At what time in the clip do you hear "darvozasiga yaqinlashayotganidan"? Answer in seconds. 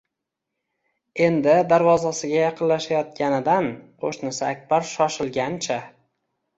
1.73-3.71